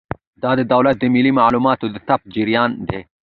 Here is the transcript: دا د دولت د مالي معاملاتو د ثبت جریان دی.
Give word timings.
دا 0.43 0.51
د 0.59 0.61
دولت 0.73 0.95
د 0.99 1.03
مالي 1.13 1.31
معاملاتو 1.37 1.85
د 1.93 1.95
ثبت 2.07 2.27
جریان 2.35 2.71
دی. 2.89 3.01